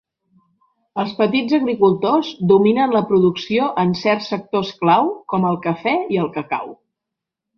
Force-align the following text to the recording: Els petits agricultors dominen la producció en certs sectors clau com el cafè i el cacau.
Els 1.01 1.11
petits 1.17 1.57
agricultors 1.57 2.31
dominen 2.53 2.95
la 2.97 3.03
producció 3.11 3.67
en 3.83 3.93
certs 4.01 4.29
sectors 4.33 4.71
clau 4.81 5.11
com 5.35 5.45
el 5.51 5.59
cafè 5.67 5.93
i 6.17 6.21
el 6.23 6.33
cacau. 6.39 6.73